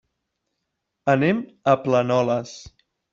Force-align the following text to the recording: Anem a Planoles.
Anem 1.13 1.43
a 1.73 1.75
Planoles. 1.83 2.55